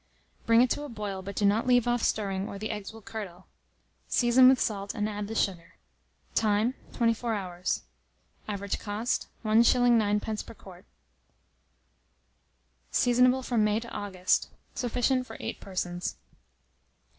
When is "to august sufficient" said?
13.79-15.27